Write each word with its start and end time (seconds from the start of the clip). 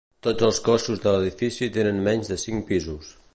Tots 0.27 0.45
els 0.47 0.61
cossos 0.67 1.03
de 1.03 1.13
l'edifici 1.15 1.69
tenen 1.77 2.01
menys 2.09 2.33
de 2.33 2.39
cinc 2.49 2.67
pisos. 2.73 3.13